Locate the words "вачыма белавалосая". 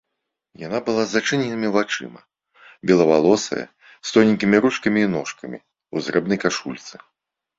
1.75-3.65